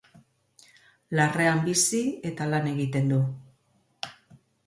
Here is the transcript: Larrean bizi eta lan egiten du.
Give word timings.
Larrean 1.19 1.61
bizi 1.67 2.01
eta 2.31 2.47
lan 2.53 2.71
egiten 2.71 3.13
du. 3.13 3.19